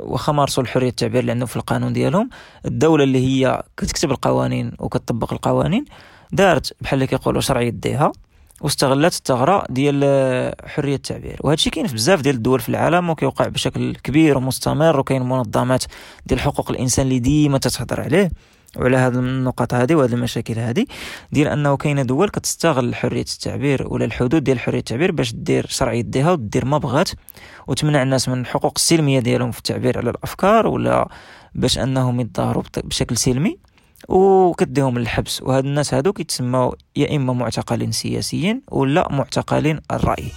واخا 0.00 0.32
مارسوا 0.32 0.62
الحرية 0.62 0.88
التعبير 0.88 1.30
عندهم 1.30 1.46
في 1.46 1.56
القانون 1.56 1.92
ديالهم 1.92 2.30
الدولة 2.66 3.04
اللي 3.04 3.18
هي 3.18 3.62
كتكتب 3.76 4.10
القوانين 4.10 4.72
وكتطبق 4.78 5.32
القوانين 5.32 5.84
دارت 6.32 6.72
بحال 6.80 6.94
اللي 6.94 7.06
كيقولوا 7.06 7.40
شرع 7.40 7.60
يديها 7.60 8.12
واستغلت 8.60 9.14
الثغرة 9.14 9.64
ديال 9.70 10.54
حرية 10.66 10.94
التعبير. 10.94 11.36
وهذا 11.40 11.54
الشيء 11.54 11.72
كاين 11.72 11.86
في 11.86 11.94
بزاف 11.94 12.20
ديال 12.20 12.34
الدول 12.34 12.60
في 12.60 12.68
العالم 12.68 13.10
وكيوقع 13.10 13.48
بشكل 13.48 13.94
كبير 13.94 14.38
ومستمر 14.38 15.00
وكاين 15.00 15.22
منظمات 15.22 15.84
ديال 16.26 16.40
حقوق 16.40 16.70
الإنسان 16.70 17.06
اللي 17.06 17.18
ديما 17.18 17.58
تتهضر 17.58 18.00
عليه 18.00 18.30
وعلى 18.76 18.96
هذه 18.96 19.14
النقط 19.14 19.74
هذه 19.74 19.94
وهذه 19.94 20.12
المشاكل 20.12 20.58
هذه 20.58 20.86
ديال 21.32 21.48
أنه 21.48 21.76
كاينة 21.76 22.02
دول 22.02 22.28
كتستغل 22.28 22.94
حرية 22.94 23.20
التعبير 23.20 23.86
ولا 23.88 24.04
الحدود 24.04 24.44
ديال 24.44 24.60
حرية 24.60 24.78
التعبير 24.78 25.12
باش 25.12 25.32
دير 25.34 25.66
شرع 25.66 25.92
يديها 25.92 26.32
ودير 26.32 26.64
ما 26.64 26.78
بغات 26.78 27.10
وتمنع 27.66 28.02
الناس 28.02 28.28
من 28.28 28.40
الحقوق 28.40 28.72
السلمية 28.76 29.20
ديالهم 29.20 29.50
في 29.50 29.58
التعبير 29.58 29.98
على 29.98 30.10
الأفكار 30.10 30.66
ولا 30.66 31.08
باش 31.54 31.78
أنهم 31.78 32.20
يتظاهروا 32.20 32.62
بشكل 32.84 33.16
سلمي. 33.16 33.58
وكديهم 34.08 34.98
للحبس 34.98 35.42
وهاد 35.42 35.64
الناس 35.64 35.94
هادو 35.94 36.12
كيتسموا 36.12 36.72
يا 36.96 37.16
إما 37.16 37.32
معتقلين 37.32 37.92
سياسيين 37.92 38.62
ولا 38.70 39.12
معتقلين 39.12 39.80
الرأي. 39.92 40.32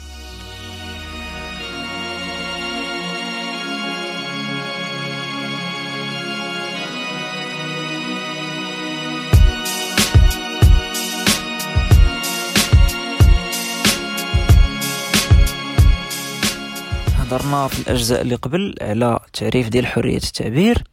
هضرنا 17.17 17.67
في 17.67 17.79
الأجزاء 17.79 18.21
اللي 18.21 18.36
قبل 18.36 18.75
على 18.81 19.19
تعريف 19.33 19.69
ديال 19.69 19.88
حرية 19.88 20.17
التعبير. 20.17 20.83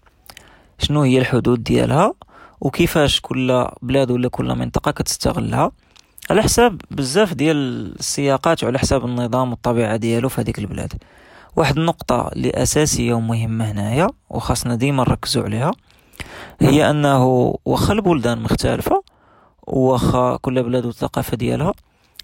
شنو 0.79 1.03
هي 1.03 1.19
الحدود 1.19 1.65
ديالها؟ 1.65 2.15
وكيفاش 2.61 3.21
كل 3.21 3.67
بلاد 3.83 4.11
ولا 4.11 4.29
كل 4.29 4.55
منطقة 4.55 4.91
كتستغلها. 4.91 5.73
على 6.31 6.43
حساب 6.43 6.81
بزاف 6.91 7.35
ديال 7.35 7.57
السياقات 7.99 8.65
وعلى 8.65 8.79
حساب 8.79 9.05
النظام 9.05 9.51
والطبيعة 9.51 9.97
ديالو 9.97 10.29
في 10.29 10.41
هذيك 10.41 10.59
البلاد. 10.59 10.93
واحد 11.57 11.79
النقطة 11.79 12.29
اللي 12.29 12.51
أساسية 12.51 13.15
ومهمة 13.15 13.71
هنايا 13.71 14.09
وخاصنا 14.31 14.75
ديما 14.75 15.03
نركزو 15.03 15.43
عليها 15.43 15.73
هي 16.61 16.91
أنه 16.91 17.55
واخا 17.65 17.93
البلدان 17.93 18.39
مختلفة 18.39 19.03
واخا 19.63 20.37
كل 20.37 20.63
بلاد 20.63 20.87
والثقافة 20.87 21.37
ديالها 21.37 21.73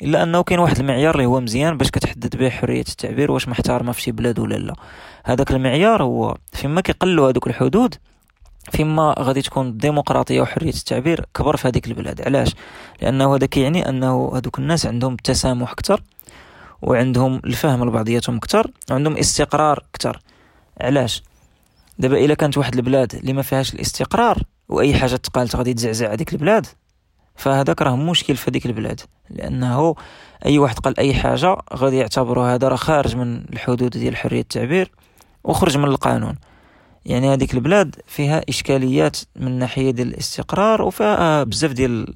إلا 0.02 0.22
أنه 0.22 0.42
كاين 0.42 0.60
واحد 0.60 0.78
المعيار 0.78 1.14
اللي 1.14 1.26
هو 1.26 1.40
مزيان 1.40 1.76
باش 1.76 1.90
كتحدد 1.90 2.36
به 2.36 2.50
حرية 2.50 2.84
التعبير 2.88 3.32
واش 3.32 3.48
محترمة 3.48 3.92
في 3.92 4.02
شي 4.02 4.12
بلاد 4.12 4.38
ولا 4.38 4.54
لا. 4.54 4.74
هذاك 5.24 5.50
المعيار 5.50 6.02
هو 6.02 6.36
فيما 6.52 6.80
كيقلوا 6.80 7.30
هذوك 7.30 7.46
الحدود 7.46 7.94
فيما 8.72 9.14
غادي 9.18 9.42
تكون 9.42 9.66
الديمقراطيه 9.66 10.40
وحرية 10.40 10.70
التعبير 10.70 11.24
كبر 11.34 11.56
في 11.56 11.68
هذيك 11.68 11.86
البلاد. 11.86 12.22
علاش؟ 12.22 12.54
لأنه 13.02 13.34
هذا 13.34 13.46
كيعني 13.46 13.88
أنه 13.88 14.32
هذوك 14.34 14.58
الناس 14.58 14.86
عندهم 14.86 15.12
التسامح 15.12 15.70
أكثر 15.70 16.02
وعندهم 16.82 17.40
الفهم 17.44 17.84
لبعضياتهم 17.84 18.36
أكثر 18.36 18.70
وعندهم 18.90 19.16
استقرار 19.16 19.84
أكثر 19.94 20.20
علاش؟ 20.80 21.22
دابا 21.98 22.24
إلا 22.24 22.34
كانت 22.34 22.58
واحد 22.58 22.74
البلاد 22.74 23.14
اللي 23.14 23.32
ما 23.32 23.42
فيهاش 23.42 23.74
الاستقرار 23.74 24.42
وأي 24.68 24.94
حاجة 24.94 25.16
تقالت 25.16 25.56
غادي 25.56 25.74
تزعزع 25.74 26.12
هذيك 26.12 26.32
البلاد 26.32 26.66
فهذاك 27.36 27.82
راه 27.82 27.96
مشكل 27.96 28.36
في 28.36 28.50
هذيك 28.50 28.66
البلاد. 28.66 29.00
لأنه 29.30 29.94
أي 30.46 30.58
واحد 30.58 30.78
قال 30.78 30.98
أي 30.98 31.14
حاجة 31.14 31.56
غادي 31.74 31.96
يعتبروا 31.96 32.54
هذا 32.54 32.68
راه 32.68 32.76
خارج 32.76 33.16
من 33.16 33.44
الحدود 33.52 33.90
ديال 33.90 34.16
حرية 34.16 34.40
التعبير 34.40 34.90
وخرج 35.44 35.78
من 35.78 35.84
القانون. 35.84 36.36
يعني 37.06 37.32
هذيك 37.32 37.54
البلاد 37.54 37.96
فيها 38.06 38.42
إشكاليات 38.48 39.18
من 39.36 39.58
ناحية 39.58 39.90
ديال 39.90 40.08
الاستقرار 40.08 40.82
وفيها 40.82 41.44
بزاف 41.44 41.72
ديال 41.72 42.14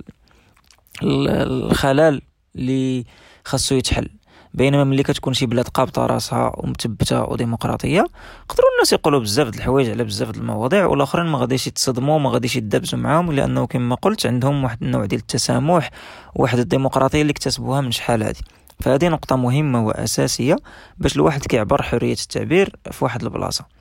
الخلل 1.03 2.23
اللي 2.57 3.05
خاصو 3.45 3.75
يتحل. 3.75 4.09
بينما 4.55 4.85
ملي 4.85 5.03
كتكون 5.03 5.35
شي 5.35 5.47
بلاد 5.47 5.69
قابطة 5.69 6.07
راسها 6.07 6.53
ومثبته 6.57 7.23
وديمقراطية 7.23 8.07
يقدروا 8.45 8.69
الناس 8.75 8.93
يقولوا 8.93 9.21
بزاف 9.21 9.49
د 9.49 9.55
الحوايج 9.55 9.91
على 9.91 10.05
بزاف 10.05 10.31
د 10.31 10.37
المواضيع 10.37 10.87
والآخرين 10.87 11.27
ما 11.27 11.39
غاديش 11.39 11.67
يتصدموا 11.67 12.19
ما 12.19 12.31
غاديش 12.31 12.57
يدبزوا 12.57 12.99
معاهم 12.99 13.33
لأنه 13.33 13.67
كما 13.67 13.95
قلت 13.95 14.27
عندهم 14.27 14.65
واحد 14.65 14.83
النوع 14.83 15.05
ديال 15.05 15.21
التسامح 15.21 15.91
واحد 16.35 16.59
الديمقراطية 16.59 17.23
اللي 17.23 17.31
اكتسبوها 17.31 17.81
من 17.81 17.91
شحال 17.91 18.23
هذه 18.23 18.41
فهذه 18.81 19.09
نقطة 19.09 19.37
مهمة 19.37 19.87
وأساسية 19.87 20.57
باش 20.99 21.17
الواحد 21.17 21.41
كيعبر 21.47 21.83
حرية 21.83 22.13
التعبير 22.13 22.77
في 22.91 23.05
واحد 23.05 23.23
البلاصة. 23.23 23.74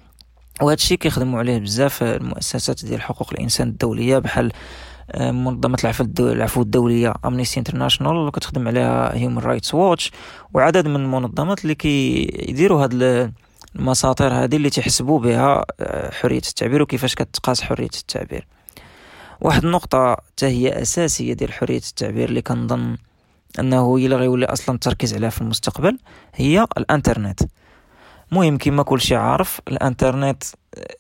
وهذا 0.61 0.73
الشيء 0.73 0.97
كيخدموا 0.97 1.39
عليه 1.39 1.59
بزاف 1.59 2.03
المؤسسات 2.03 2.85
ديال 2.85 3.01
حقوق 3.01 3.33
الإنسان 3.33 3.67
الدولية 3.67 4.17
بحال 4.17 4.51
منظمة 5.19 5.77
العفو 6.19 6.61
الدولية 6.61 7.13
Amnesty 7.25 7.59
International 7.59 8.31
كتخدم 8.31 8.67
عليها 8.67 9.15
هيومن 9.15 9.37
رايتس 9.37 9.73
ووتش 9.73 10.11
وعدد 10.53 10.87
من 10.87 10.95
المنظمات 10.95 11.63
اللي 11.63 11.75
كيديروا 11.75 12.83
هاد 12.83 13.31
المساطر 13.75 14.33
هذه 14.33 14.55
اللي 14.55 14.69
تحسبوا 14.69 15.19
بها 15.19 15.65
آه، 15.79 16.11
حرية 16.11 16.37
التعبير 16.37 16.81
وكيفاش 16.81 17.15
كتقاس 17.15 17.61
حرية 17.61 17.85
التعبير. 17.85 18.47
واحد 19.41 19.65
النقطة 19.65 20.13
حتى 20.13 20.45
هي 20.45 20.81
أساسية 20.81 21.33
ديال 21.33 21.53
حرية 21.53 21.77
التعبير 21.77 22.29
اللي 22.29 22.41
كنظن 22.41 22.97
أنه 23.59 23.97
هي 23.97 24.05
اللي 24.05 24.15
غيولي 24.15 24.45
أصلا 24.45 24.75
التركيز 24.75 25.13
عليها 25.13 25.29
في 25.29 25.41
المستقبل 25.41 25.97
هي 26.35 26.67
الإنترنت. 26.77 27.39
مهم 28.33 28.57
كما 28.57 28.83
كل 28.83 29.01
شي 29.01 29.15
عارف 29.15 29.61
الانترنت 29.67 30.43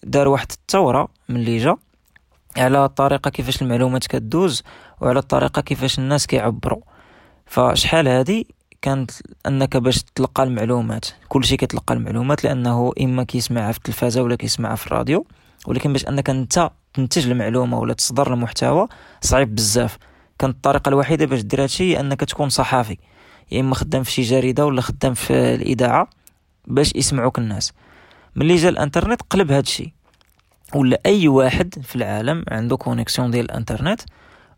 دار 0.03 0.27
واحد 0.27 0.51
الثورة 0.51 1.07
من 1.29 1.35
اللي 1.35 1.57
جا 1.57 1.77
على 2.57 2.85
الطريقة 2.85 3.29
كيفاش 3.29 3.61
المعلومات 3.61 4.07
كدوز 4.07 4.63
وعلى 5.01 5.19
الطريقة 5.19 5.61
كيفاش 5.61 5.99
الناس 5.99 6.27
كيعبروا 6.27 6.81
فشحال 7.45 8.07
هادي 8.07 8.47
كانت 8.81 9.11
أنك 9.47 9.77
باش 9.77 10.03
تلقى 10.15 10.43
المعلومات. 10.43 11.05
كلشي 11.29 11.57
كيتلقى 11.57 11.93
المعلومات 11.93 12.43
لأنه 12.43 12.91
إما 13.01 13.23
كيسمعها 13.23 13.71
في 13.71 13.77
التلفازة 13.77 14.23
ولا 14.23 14.35
كيسمعها 14.35 14.75
في 14.75 14.87
الراديو 14.87 15.25
ولكن 15.67 15.93
باش 15.93 16.07
أنك 16.07 16.29
أنت 16.29 16.69
تنتج 16.93 17.29
المعلومة 17.29 17.79
ولا 17.79 17.93
تصدر 17.93 18.33
المحتوى 18.33 18.87
صعيب 19.21 19.55
بزاف. 19.55 19.97
كانت 20.39 20.55
الطريقة 20.55 20.89
الوحيدة 20.89 21.25
باش 21.25 21.41
دير 21.41 21.63
هادشي 21.63 21.99
أنك 21.99 22.19
تكون 22.19 22.49
صحافي. 22.49 22.97
يا 23.51 23.59
إما 23.59 23.75
خدام 23.75 24.03
في 24.03 24.11
شي 24.11 24.21
جريدة 24.21 24.65
ولا 24.65 24.81
خدام 24.81 25.13
في 25.13 25.33
الإذاعة 25.33 26.07
باش 26.67 26.91
يسمعوك 26.95 27.39
الناس. 27.39 27.73
ملي 28.35 28.55
جا 28.55 28.69
الانترنت 28.69 29.21
قلب 29.29 29.51
هادشي 29.51 29.93
ولا 30.75 30.99
أي 31.05 31.27
واحد 31.27 31.75
في 31.83 31.95
العالم 31.95 32.43
عنده 32.47 32.77
connexion 32.77 33.31
ديال 33.31 33.45
الانترنت 33.45 34.01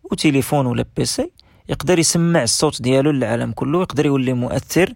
وتليفون 0.03 0.65
ولا 0.65 0.85
PC 0.97 1.31
يقدر 1.69 1.99
يسمع 1.99 2.43
الصوت 2.43 2.81
ديالو 2.81 3.11
للعالم 3.11 3.51
كله 3.51 3.81
يقدر 3.81 4.05
يولي 4.05 4.33
مؤثر 4.33 4.93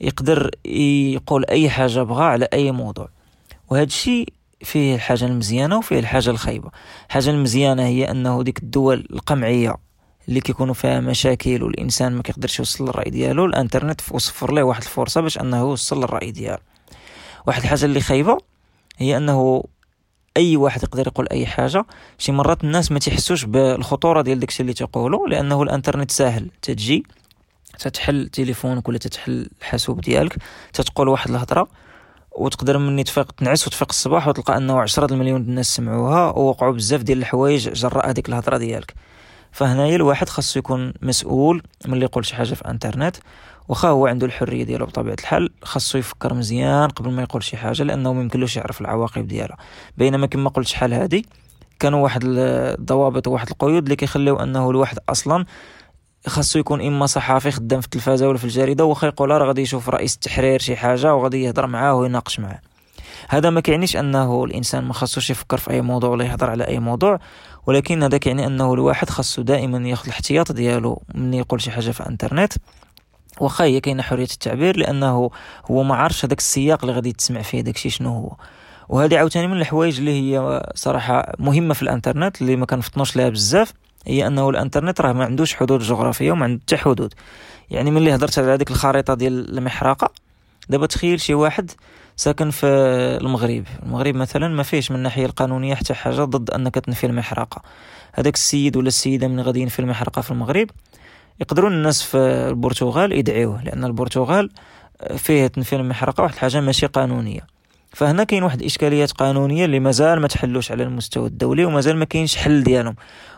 يقدر 0.00 0.50
يقول 0.64 1.44
أي 1.44 1.70
حاجة 1.70 2.02
بغا 2.02 2.24
على 2.24 2.48
أي 2.52 2.72
موضوع. 2.72 3.08
وهذا 3.70 3.84
الشيء 3.84 4.28
فيه 4.62 4.94
الحاجة 4.94 5.24
المزيانة 5.24 5.78
وفيه 5.78 5.98
الحاجة 5.98 6.30
الخايبة. 6.30 6.70
الحاجة 7.08 7.30
المزيانة 7.30 7.86
هي 7.86 8.10
أنه 8.10 8.42
ديك 8.42 8.58
الدول 8.62 9.06
القمعية 9.10 9.76
اللي 10.28 10.40
كيكونوا 10.40 10.74
فيها 10.74 11.00
مشاكل 11.00 11.62
والإنسان 11.62 12.12
ما 12.12 12.22
كيقدرش 12.22 12.58
يوصل 12.58 12.84
للرأي 12.84 13.10
ديالو 13.10 13.44
الإنترنت 13.44 14.00
وصفر 14.10 14.52
له 14.52 14.62
واحد 14.62 14.82
الفرصة 14.82 15.20
باش 15.20 15.38
أنه 15.38 15.58
يوصل 15.58 15.98
للرأي 15.98 16.30
ديالو. 16.30 16.58
واحد 17.46 17.62
الحاجة 17.62 17.84
اللي 17.84 18.00
خايبة 18.00 18.38
هي 18.98 19.16
أنه 19.16 19.64
أي 20.36 20.56
واحد 20.56 20.82
يقدر 20.82 21.06
يقول 21.06 21.28
أي 21.28 21.46
حاجة 21.46 21.84
شي 22.18 22.32
مرات 22.32 22.64
الناس 22.64 22.92
ما 22.92 22.98
تيحسوش 22.98 23.44
بالخطورة 23.44 24.22
ديال 24.22 24.40
داكشي 24.40 24.62
اللي 24.62 24.72
تيقولوا 24.72 25.28
لأنه 25.28 25.62
الإنترنت 25.62 26.10
ساهل. 26.10 26.50
تتجي 26.62 27.04
تتحل 27.78 28.28
تليفونك 28.28 28.88
ولا 28.88 28.98
تتحل 28.98 29.50
الحاسوب 29.60 30.00
ديالك 30.00 30.36
تتقول 30.72 31.08
واحد 31.08 31.30
الهضرة 31.30 31.68
وتقدر 32.32 32.78
مني 32.78 33.04
تفيق 33.04 33.32
تنعس 33.32 33.66
وتفيق 33.66 33.88
الصباح 33.90 34.28
وتلقى 34.28 34.56
أنه 34.56 34.80
عشرة 34.80 35.12
المليون 35.12 35.40
الناس 35.40 35.76
سمعوها 35.76 36.30
ووقعوا 36.30 36.72
بزاف 36.72 37.02
ديال 37.02 37.18
الحوايج 37.18 37.68
جراء 37.72 38.10
هذيك 38.10 38.28
الهضرة 38.28 38.58
ديالك. 38.58 38.94
فهنايا 39.52 39.96
الواحد 39.96 40.28
خاصو 40.28 40.58
يكون 40.58 40.92
مسؤول 41.02 41.62
ملي 41.86 42.04
يقول 42.04 42.26
شي 42.26 42.36
حاجة 42.36 42.54
في 42.54 42.68
انترنت 42.68 43.16
واخا 43.68 43.88
هو 43.88 44.06
عنده 44.06 44.26
الحرية 44.26 44.64
ديالو 44.64 44.86
بطبيعة 44.86 45.16
الحال 45.20 45.50
خاصو 45.62 45.98
يفكر 45.98 46.34
مزيان 46.34 46.88
قبل 46.88 47.10
ما 47.10 47.22
يقول 47.22 47.42
شي 47.42 47.56
حاجة 47.56 47.82
لأنه 47.82 48.12
ما 48.12 48.20
يمكنلوش 48.20 48.56
يعرف 48.56 48.80
العواقب 48.80 49.28
ديالها. 49.28 49.56
بينما 49.96 50.26
كما 50.26 50.50
قلت 50.50 50.66
شحال 50.66 50.92
هادي 50.92 51.26
كانوا 51.80 52.02
واحد 52.02 52.22
الضوابط 52.24 53.28
وواحد 53.28 53.48
القيود 53.50 53.82
اللي 53.82 53.96
كيخليو 53.96 54.36
أنه 54.36 54.70
الواحد 54.70 54.98
أصلا 55.08 55.44
خاصو 56.26 56.58
يكون 56.58 56.86
إما 56.86 57.06
صحافي 57.06 57.50
خدام 57.50 57.80
في 57.80 57.86
التلفازة 57.86 58.28
ولا 58.28 58.38
في 58.38 58.44
الجريدة 58.44 58.84
واخا 58.84 59.06
يقول 59.06 59.30
راه 59.30 59.46
غادي 59.46 59.62
يشوف 59.62 59.88
رئيس 59.88 60.14
التحرير 60.14 60.60
شي 60.60 60.76
حاجة 60.76 61.14
وغادي 61.14 61.42
يهضر 61.42 61.66
معاه 61.66 61.94
ويناقش 61.94 62.40
معاه. 62.40 62.60
هذا 63.28 63.50
ما 63.50 63.60
كيعنيش 63.60 63.96
أنه 63.96 64.44
الإنسان 64.44 64.84
ما 64.84 64.92
خاصوش 64.92 65.30
يفكر 65.30 65.56
في 65.56 65.70
أي 65.70 65.80
موضوع 65.80 66.10
ولا 66.10 66.24
يهضر 66.24 66.50
على 66.50 66.66
أي 66.66 66.78
موضوع 66.78 67.18
ولكن 67.66 68.02
هذا 68.02 68.18
كيعني 68.18 68.46
أنه 68.46 68.74
الواحد 68.74 69.10
خاصو 69.10 69.42
دائما 69.42 69.88
ياخذ 69.88 70.04
الاحتياط 70.04 70.52
ديالو 70.52 71.02
من 71.14 71.34
يقول 71.34 71.60
شي 71.60 71.70
حاجة 71.70 71.90
في 71.90 72.00
الإنترنت. 72.00 72.52
واخا 73.40 73.64
هي 73.64 73.80
كاينة 73.80 74.02
حرية 74.02 74.24
التعبير 74.24 74.76
لأنه 74.76 75.30
هو 75.70 75.82
ما 75.82 75.94
عارفش 75.94 76.24
هذاك 76.24 76.38
السياق 76.38 76.78
اللي 76.82 76.92
غادي 76.92 77.12
تسمع 77.12 77.42
فيه 77.42 77.60
داكشي 77.60 77.90
شنو 77.90 78.10
هو. 78.10 78.36
وهذه 78.88 79.18
عاوتاني 79.18 79.46
من 79.46 79.56
الحوايج 79.56 79.98
اللي 79.98 80.10
هي 80.10 80.62
صراحة 80.74 81.32
مهمة 81.38 81.74
في 81.74 81.82
الإنترنت 81.82 82.42
اللي 82.42 82.56
ما 82.56 82.66
كنفطنوش 82.66 83.16
لها 83.16 83.28
بزاف 83.28 83.72
هي 84.06 84.26
أنه 84.26 84.50
الإنترنت 84.50 85.00
راه 85.00 85.12
ما 85.12 85.24
عندوش 85.24 85.54
حدود 85.54 85.80
جغرافية 85.80 86.32
وما 86.32 86.44
عنده 86.44 86.60
حتى 86.62 86.76
حدود. 86.76 87.14
يعني 87.70 87.90
ملي 87.90 88.14
هضرت 88.14 88.38
على 88.38 88.52
هذيك 88.52 88.70
الخريطة 88.70 89.14
ديال 89.14 89.58
المحرقة 89.58 90.12
دابا 90.68 90.86
تخيل 90.86 91.20
شي 91.20 91.34
واحد 91.34 91.70
ساكن 92.16 92.50
في 92.50 92.66
المغرب. 93.20 93.64
المغرب 93.82 94.14
مثلا 94.14 94.48
ما 94.48 94.62
فيش 94.62 94.90
من 94.90 94.96
الناحيه 94.96 95.26
القانونية 95.26 95.74
حتى 95.74 95.94
حاجة 95.94 96.24
ضد 96.24 96.50
أنك 96.50 96.74
تنفي 96.74 97.06
المحرقة. 97.06 97.62
هذاك 98.12 98.34
السيد 98.34 98.76
ولا 98.76 98.88
السيدة 98.88 99.28
من 99.28 99.40
غادي 99.40 99.60
ينفي 99.60 99.78
المحرقة 99.78 100.22
في 100.22 100.30
المغرب 100.30 100.70
يقدروا 101.40 101.70
الناس 101.70 102.02
في 102.02 102.16
البرتغال 102.18 103.12
يدعيوه 103.12 103.62
لأن 103.62 103.84
البرتغال 103.84 104.50
فيه 105.16 105.46
تنفيذ 105.46 105.78
المحرقة 105.78 106.22
واحد 106.22 106.34
الحاجة 106.34 106.60
ماشي 106.60 106.86
قانونية. 106.86 107.46
فهنا 107.92 108.24
كاين 108.24 108.42
واحد 108.42 108.60
الإشكاليات 108.60 109.12
قانونية 109.12 109.64
اللي 109.64 109.80
مازال 109.80 110.20
ما 110.20 110.28
تحلوش 110.28 110.72
على 110.72 110.82
المستوى 110.82 111.26
الدولي 111.26 111.64
ومازال 111.64 111.96
ما 111.96 112.04
كاينش 112.04 112.36
حل 112.36 112.62
ديالهم. 112.62 112.96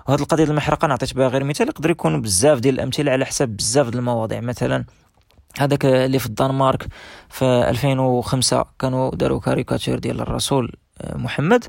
وهاد 0.09 0.21
القضية 0.21 0.45
المحرقة 0.45 0.89
نعطيت 0.89 1.15
بها 1.15 1.29
غير 1.29 1.45
مثال 1.45 1.69
يقدر 1.69 1.91
يكونوا 1.91 2.21
بزاف 2.21 2.59
ديال 2.59 2.75
الأمثلة 2.75 3.13
على 3.13 3.25
حساب 3.27 3.57
بزاف 3.57 3.87
ديال 3.87 3.99
المواضيع. 3.99 4.41
مثلا 4.41 4.85
هذاك 5.59 5.85
اللي 5.85 6.19
في 6.19 6.27
الدنمارك 6.27 6.87
في 7.29 7.45
2005 7.45 8.65
كانوا 8.79 9.11
داروا 9.15 9.41
كاريكاتير 9.41 9.99
ديال 9.99 10.21
الرسول 10.21 10.73
آه، 11.01 11.17
محمد. 11.17 11.65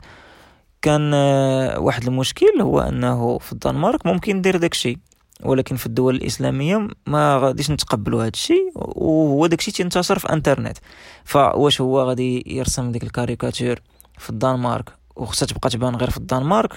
كان 0.81 1.11
آه، 1.13 1.79
واحد 1.79 2.03
المشكل 2.03 2.61
هو 2.61 2.79
أنه 2.79 3.37
في 3.37 3.53
الدنمارك 3.53 4.05
ممكن 4.05 4.41
دير 4.41 4.57
داكشي 4.57 4.99
ولكن 5.43 5.75
في 5.75 5.85
الدول 5.85 6.15
الإسلامية 6.15 6.87
ما 7.07 7.37
غاديش 7.37 7.71
نتقبلوا 7.71 8.21
هذا 8.21 8.29
الشيء 8.33 8.71
وهو 8.75 9.47
داكشي 9.47 9.71
تينتشر 9.71 10.19
في 10.19 10.33
إنترنت. 10.33 10.77
فواش 11.23 11.81
هو 11.81 12.01
غادي 12.01 12.43
يرسم 12.47 12.91
ديك 12.91 13.03
الكاريكاتير 13.03 13.81
في 14.17 14.29
الدنمارك 14.29 14.89
وخصها 15.15 15.45
تبقى 15.45 15.69
تبان 15.69 15.95
غير 15.95 16.09
في 16.09 16.17
الدنمارك؟ 16.17 16.73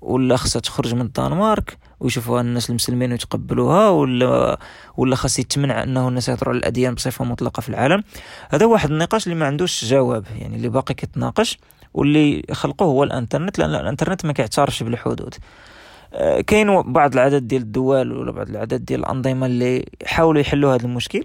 ولا 0.00 0.36
خصها 0.36 0.60
تخرج 0.60 0.94
من 0.94 1.00
الدنمارك 1.00 1.78
ويشوفوها 2.00 2.40
الناس 2.40 2.70
المسلمين 2.70 3.12
ويتقبلوها 3.12 3.88
ولا 3.88 4.58
ولا 4.96 5.16
خاص 5.16 5.38
يتمنع 5.38 5.82
أنه 5.82 6.08
الناس 6.08 6.28
يهضروا 6.28 6.52
على 6.52 6.58
الأديان 6.58 6.94
بصفة 6.94 7.24
مطلقة 7.24 7.60
في 7.60 7.68
العالم. 7.68 8.02
هذا 8.50 8.66
واحد 8.66 8.90
النقاش 8.90 9.26
اللي 9.26 9.38
ما 9.38 9.46
عندوش 9.46 9.84
جواب 9.84 10.24
يعني 10.38 10.56
اللي 10.56 10.68
باقي 10.68 10.94
كيتناقش 10.94 11.58
واللي 11.94 12.42
خلقوه 12.52 12.88
هو 12.88 13.04
الإنترنت 13.04 13.58
لأن 13.58 13.74
الإنترنت 13.74 14.24
ما 14.24 14.32
كيعترفش 14.32 14.82
بالحدود. 14.82 15.34
آه، 16.12 16.40
كاين 16.40 16.82
بعض 16.82 17.12
العدد 17.12 17.48
ديال 17.48 17.62
الدول 17.62 18.12
ولا 18.12 18.32
بعض 18.32 18.48
العدد 18.48 18.84
ديال 18.84 19.00
الأنظمة 19.00 19.46
اللي 19.46 19.84
حاولوا 20.06 20.40
يحلوا 20.40 20.74
هذا 20.74 20.86
المشكل. 20.86 21.24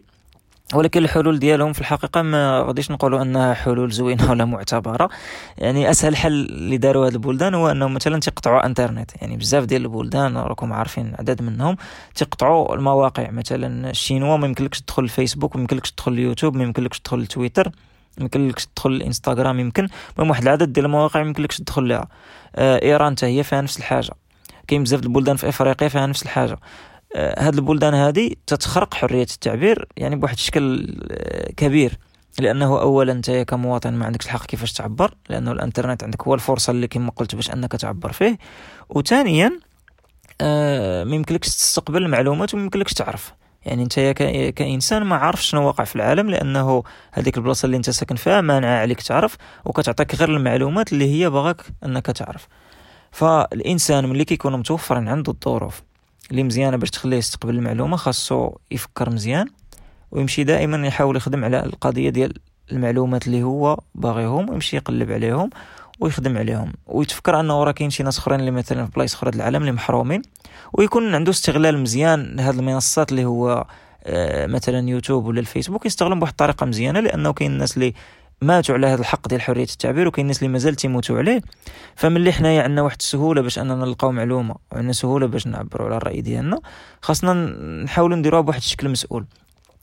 ولكن 0.73 1.03
الحلول 1.03 1.39
ديالهم 1.39 1.73
في 1.73 1.81
الحقيقة 1.81 2.21
ما 2.21 2.61
غاديش 2.67 2.91
نقولوا 2.91 3.21
انها 3.21 3.53
حلول 3.53 3.91
زوينة 3.91 4.31
ولا 4.31 4.45
معتبرة. 4.45 5.09
يعني 5.57 5.91
أسهل 5.91 6.15
حل 6.15 6.33
اللي 6.33 6.77
داروا 6.77 7.05
هاد 7.05 7.13
البلدان 7.13 7.53
هو 7.53 7.71
أنهم 7.71 7.93
مثلا 7.93 8.19
تقطعوا 8.19 8.65
إنترنت. 8.65 9.11
يعني 9.21 9.37
بزاف 9.37 9.65
ديال 9.65 9.81
البلدان 9.81 10.37
راكم 10.37 10.73
عارفين 10.73 11.13
عدد 11.19 11.41
منهم 11.41 11.77
تقطعوا 12.15 12.75
المواقع. 12.75 13.31
مثلا 13.31 13.89
الشينوا 13.89 14.37
ما 14.37 14.47
يمكنلكش 14.47 14.81
تدخل 14.81 15.03
الفيسبوك 15.03 15.55
ما 15.55 15.61
يمكنلكش 15.61 15.91
تدخل 15.91 16.11
اليوتيوب 16.11 16.55
ما 16.55 16.63
يمكنلكش 16.63 16.99
تدخل 16.99 17.19
التويتر 17.19 17.71
يمكنلكش 18.21 18.65
تدخل 18.65 18.89
الإنستغرام 18.89 19.59
يمكن 19.59 19.87
المهم 20.15 20.29
واحد 20.29 20.43
العدد 20.43 20.73
ديال 20.73 20.85
المواقع 20.85 21.21
يمكنلكش 21.21 21.57
تدخل 21.57 21.87
لها 21.87 22.07
آه 22.55 22.81
إيران 22.81 23.11
حتى 23.11 23.25
هي 23.25 23.43
فيها 23.43 23.61
نفس 23.61 23.77
الحاجة. 23.77 24.11
كاين 24.67 24.83
بزاف 24.83 25.03
البلدان 25.03 25.35
في 25.35 25.49
إفريقيا 25.49 25.87
فيها 25.87 26.07
نفس 26.07 26.23
الحاجة. 26.23 26.57
هاد 27.15 27.55
البلدان 27.55 27.93
هذه 27.93 28.31
تتخرق 28.47 28.93
حرية 28.93 29.21
التعبير 29.21 29.87
يعني 29.97 30.15
بواحد 30.15 30.33
الشكل 30.35 30.95
آه 31.11 31.51
كبير. 31.51 31.97
لأنه 32.39 32.81
اولا 32.81 33.11
أنت 33.11 33.31
كمواطن 33.31 33.93
ما 33.93 34.05
عندكش 34.05 34.25
الحق 34.25 34.45
كيفاش 34.45 34.73
تعبر 34.73 35.13
لأنه 35.29 35.51
الإنترنت 35.51 36.03
عندك 36.03 36.23
هو 36.27 36.33
الفرصة 36.33 36.71
اللي 36.71 36.87
كما 36.87 37.11
قلت 37.11 37.35
باش 37.35 37.51
أنك 37.51 37.71
تعبر 37.71 38.11
فيه. 38.11 38.37
وثانيا 38.89 39.59
آه 40.41 41.03
ما 41.03 41.15
يمكنلكش 41.15 41.47
تستقبل 41.47 42.03
المعلومات 42.03 42.53
وما 42.53 42.63
يمكنلكش 42.63 42.93
تعرف. 42.93 43.33
يعني 43.65 43.83
أنت 43.83 43.99
كإنسان 44.55 45.03
ما 45.03 45.15
عارف 45.15 45.43
شنو 45.43 45.67
واقع 45.67 45.83
في 45.83 45.95
العالم 45.95 46.29
لأنه 46.29 46.83
هذيك 47.11 47.37
البلاصة 47.37 47.65
اللي 47.65 47.77
أنت 47.77 47.89
ساكن 47.89 48.15
فيها 48.15 48.41
مانعه 48.41 48.79
عليك 48.81 49.01
تعرف 49.01 49.37
وكتعطيك 49.65 50.15
غير 50.15 50.29
المعلومات 50.29 50.93
اللي 50.93 51.11
هي 51.11 51.29
باغاك 51.29 51.61
أنك 51.85 52.05
تعرف. 52.05 52.47
فالإنسان 53.11 54.09
ملي 54.09 54.25
كيكون 54.25 54.59
متوفر 54.59 54.95
عنده 55.09 55.31
الظروف 55.31 55.81
اللي 56.31 56.43
مزيانة 56.43 56.77
باش 56.77 56.89
تخليه 56.89 57.17
يستقبل 57.17 57.55
المعلومة 57.55 57.97
خاصو 57.97 58.51
يفكر 58.71 59.09
مزيان 59.09 59.47
ويمشي 60.11 60.43
دائما 60.43 60.87
يحاول 60.87 61.15
يخدم 61.15 61.45
على 61.45 61.65
القضية 61.65 62.09
ديال 62.09 62.33
المعلومات 62.71 63.27
اللي 63.27 63.43
هو 63.43 63.79
باغيهم 63.95 64.49
ويمشي 64.49 64.75
يقلب 64.75 65.11
عليهم 65.11 65.49
ويخدم 65.99 66.37
عليهم. 66.37 66.73
ويتفكر 66.87 67.39
أنه 67.39 67.63
راه 67.63 67.71
كاين 67.71 67.89
شي 67.89 68.03
ناس 68.03 68.17
أخرين 68.17 68.39
اللي 68.39 68.51
مثلا 68.51 68.85
في 68.85 68.91
بلايص 68.91 69.13
أخرى 69.13 69.29
العالم 69.35 69.61
اللي 69.61 69.71
محرومين 69.71 70.21
ويكون 70.73 71.15
عنده 71.15 71.31
استغلال 71.31 71.77
مزيان 71.77 72.35
لهذه 72.35 72.59
المنصات 72.59 73.11
اللي 73.11 73.25
هو 73.25 73.65
آه، 74.03 74.47
مثلا 74.47 74.89
يوتيوب 74.89 75.25
ولا 75.25 75.39
الفيسبوك 75.39 75.85
يستغلهم 75.85 76.19
بواحد 76.19 76.31
الطريقة 76.31 76.65
مزيانة 76.65 76.99
لأنه 76.99 77.33
كاين 77.33 77.51
الناس 77.51 77.77
اللي 77.77 77.93
ماتوا 78.43 78.75
على 78.75 78.87
هذا 78.87 79.01
الحق 79.01 79.27
ديال 79.27 79.41
حرية 79.41 79.63
التعبير 79.63 80.07
وكاين 80.07 80.25
الناس 80.25 80.37
اللي 80.37 80.53
مازال 80.53 80.75
تيموتوا 80.75 81.17
عليه. 81.17 81.41
فملي 81.95 82.31
حنايا 82.31 82.63
عندنا 82.63 82.81
واحد 82.81 82.97
السهولة 82.99 83.41
باش 83.41 83.59
أننا 83.59 83.75
نلقاو 83.75 84.11
معلومة 84.11 84.55
وعندنا 84.71 84.93
سهولة 84.93 85.27
باش 85.27 85.47
نعبروا 85.47 85.87
على 85.87 85.97
الرأي 85.97 86.21
ديالنا 86.21 86.59
خاصنا 87.01 87.33
نحاولوا 87.83 88.17
نديروها 88.17 88.41
بواحد 88.41 88.59
الشكل 88.59 88.89
مسؤول. 88.89 89.25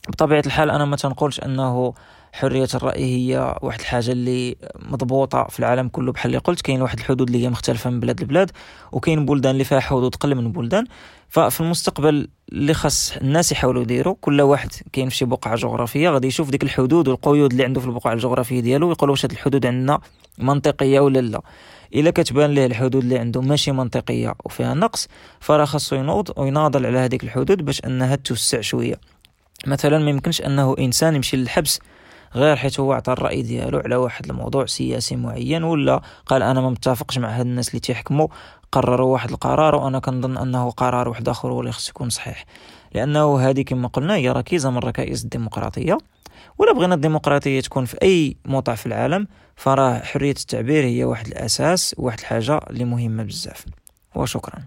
بطبيعة 0.08 0.42
الحال 0.46 0.70
أنا 0.70 0.84
ما 0.84 0.96
تنقولش 0.96 1.40
أنه 1.40 1.94
حرية 2.32 2.68
الرأي 2.74 3.04
هي 3.04 3.58
واحد 3.62 3.80
الحاجة 3.80 4.12
اللي 4.12 4.56
مضبوطة 4.78 5.44
في 5.44 5.58
العالم 5.58 5.88
كله 5.88 6.12
بحال 6.12 6.26
اللي 6.26 6.38
قلت. 6.38 6.60
كاين 6.60 6.82
واحد 6.82 6.98
الحدود 6.98 7.26
اللي 7.26 7.44
هي 7.44 7.50
مختلفة 7.50 7.90
من 7.90 8.00
بلاد 8.00 8.22
لبلاد 8.22 8.50
وكاين 8.92 9.26
بلدان 9.26 9.52
اللي 9.52 9.64
فيها 9.64 9.80
حدود 9.80 10.14
قل 10.14 10.34
من 10.34 10.52
بلدان. 10.52 10.84
ففي 11.28 11.60
المستقبل 11.60 12.28
اللي 12.52 12.74
خاص 12.74 13.16
الناس 13.16 13.52
يحاولوا 13.52 13.82
يديروا 13.82 14.14
كل 14.20 14.40
واحد 14.40 14.70
كاين 14.92 15.08
في 15.08 15.16
شي 15.16 15.24
بقعة 15.24 15.56
جغرافية 15.56 16.10
غادي 16.10 16.26
يشوف 16.26 16.50
ديك 16.50 16.62
الحدود 16.62 17.08
والقيود 17.08 17.50
اللي 17.50 17.64
عنده 17.64 17.80
في 17.80 17.86
البقعة 17.86 18.12
الجغرافية 18.12 18.60
ديالو 18.60 18.88
ويقول 18.88 19.10
واش 19.10 19.24
هاد 19.24 19.30
الحدود 19.30 19.66
عندنا 19.66 20.00
منطقية 20.38 21.00
ولا 21.00 21.18
لا. 21.18 21.40
إلا 21.94 22.10
كتبان 22.10 22.50
ليه 22.50 22.66
الحدود 22.66 23.02
اللي 23.02 23.18
عنده 23.18 23.40
ماشي 23.40 23.72
منطقية 23.72 24.34
وفيها 24.44 24.74
نقص 24.74 25.08
فراه 25.40 25.64
خاصو 25.64 25.96
ينوض 25.96 26.38
ويناضل 26.38 26.86
على 26.86 26.98
هذيك 26.98 27.24
الحدود 27.24 27.64
باش 27.64 27.84
أنها 27.84 28.16
توسع 28.16 28.60
شوية. 28.60 29.00
مثلا 29.66 29.98
ما 29.98 30.10
يمكنش 30.10 30.40
أنه 30.40 30.74
إنسان 30.78 31.14
يمشي 31.14 31.36
للحبس 31.36 31.80
غير 32.34 32.56
حيت 32.56 32.80
هو 32.80 32.92
عطى 32.92 33.12
الرأي 33.12 33.42
ديالو 33.42 33.78
على 33.78 33.96
واحد 33.96 34.30
الموضوع 34.30 34.66
سياسي 34.66 35.16
معين 35.16 35.64
ولا 35.64 36.00
قال 36.26 36.42
أنا 36.42 36.60
ما 36.60 36.70
متفقش 36.70 37.18
مع 37.18 37.28
هاد 37.28 37.46
الناس 37.46 37.68
اللي 37.68 37.80
تيحكموا 37.80 38.28
قرروا 38.72 39.12
واحد 39.12 39.30
القرار 39.30 39.74
وأنا 39.74 39.98
كنظن 39.98 40.36
أنه 40.36 40.70
قرار 40.70 41.08
واحد 41.08 41.28
آخر 41.28 41.52
هو 41.52 41.60
اللي 41.60 41.72
خص 41.72 41.88
يكون 41.88 42.10
صحيح. 42.10 42.44
لأنه 42.94 43.40
هذه 43.40 43.62
كما 43.62 43.88
قلنا 43.88 44.14
هي 44.14 44.30
ركيزة 44.30 44.70
من 44.70 44.78
ركائز 44.78 45.22
الديمقراطية 45.24 45.98
ولا 46.58 46.72
بغينا 46.72 46.94
الديمقراطية 46.94 47.60
تكون 47.60 47.84
في 47.84 47.96
أي 48.02 48.36
موضع 48.44 48.74
في 48.74 48.86
العالم 48.86 49.26
فراه 49.56 49.98
حرية 49.98 50.30
التعبير 50.30 50.84
هي 50.84 51.04
واحد 51.04 51.26
الأساس 51.26 51.94
واحد 51.98 52.18
الحاجة 52.18 52.60
اللي 52.70 52.84
مهمة 52.84 53.22
بزاف. 53.22 53.64
وشكرا. 54.14 54.58